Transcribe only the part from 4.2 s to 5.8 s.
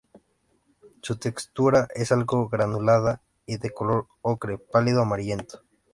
ocre pálido amarillento.